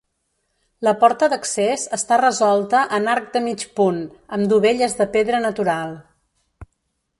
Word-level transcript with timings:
La 0.85 0.93
porta 1.01 1.27
d'accés 1.33 1.83
està 1.97 2.17
resolta 2.21 2.81
en 2.99 3.11
arc 3.15 3.29
de 3.37 3.43
mig 3.49 3.67
punt, 3.81 4.01
amb 4.39 4.51
dovelles 4.55 4.99
de 5.03 5.11
pedra 5.19 5.45
natural. 5.47 5.97